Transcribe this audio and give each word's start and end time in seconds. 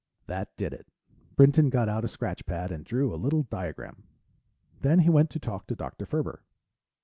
That 0.25 0.49
did 0.57 0.73
it. 0.73 0.87
Brinton 1.35 1.69
got 1.69 1.87
out 1.87 2.03
a 2.03 2.07
scratch 2.07 2.47
pad 2.47 2.71
and 2.71 2.83
drew 2.83 3.13
a 3.13 3.21
little 3.21 3.43
diagram. 3.43 4.07
Then 4.81 4.97
he 5.01 5.11
went 5.11 5.29
to 5.29 5.39
talk 5.39 5.67
to 5.67 5.75
Dr. 5.75 6.07
Ferber. 6.07 6.41